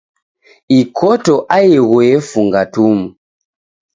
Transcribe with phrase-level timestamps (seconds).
[0.79, 3.07] Ikoto aighu yefunga tumu.